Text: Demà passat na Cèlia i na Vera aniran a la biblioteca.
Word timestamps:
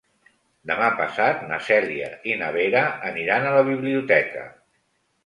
Demà 0.69 0.85
passat 1.01 1.43
na 1.51 1.59
Cèlia 1.67 2.07
i 2.31 2.37
na 2.39 2.47
Vera 2.55 2.81
aniran 3.11 3.47
a 3.47 3.53
la 3.59 3.63
biblioteca. 3.69 4.49